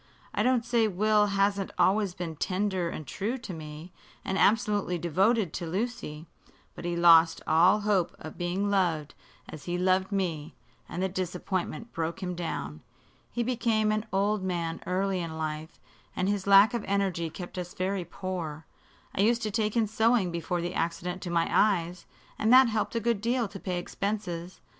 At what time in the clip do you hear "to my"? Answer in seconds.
21.21-21.47